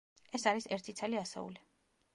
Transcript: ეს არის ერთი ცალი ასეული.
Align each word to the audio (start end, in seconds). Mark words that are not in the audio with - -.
ეს 0.37 0.45
არის 0.51 0.67
ერთი 0.77 0.97
ცალი 1.01 1.21
ასეული. 1.21 1.67